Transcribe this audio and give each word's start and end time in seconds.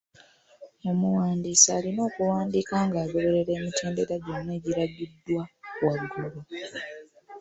Omuwandiisi 0.89 1.67
alina 1.77 2.01
okuwandiika 2.09 2.75
ng'agoberera 2.87 3.51
emitendera 3.59 4.15
gyonna 4.23 4.51
egiragiddwa 4.57 5.43
waggulu. 5.85 6.39